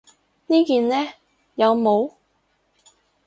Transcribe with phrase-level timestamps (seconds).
[0.47, 0.95] 呢件呢？
[1.53, 2.15] 有帽